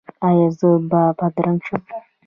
ایا 0.27 0.45
زه 0.57 0.69
به 0.89 1.01
بدرنګه 1.17 1.63
شم؟ 1.67 1.81